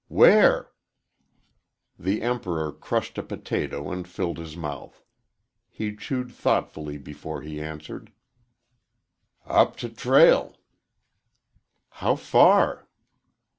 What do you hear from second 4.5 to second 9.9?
mouth. He chewed thoughtfully before he answered, "Up t